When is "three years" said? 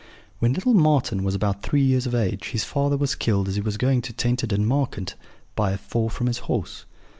1.61-2.07